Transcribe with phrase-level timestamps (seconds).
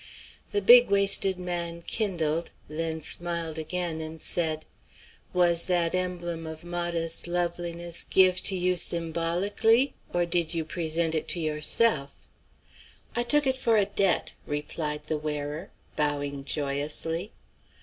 [0.51, 4.65] The big waisted man kindled, then smiled again, and said:
[5.31, 11.27] "Was that emblem of modest loveliness give' to you symbolically, or did you present it
[11.27, 12.15] to yourself?"
[13.15, 17.31] "I took it for a debt," replied the wearer, bowing joyously.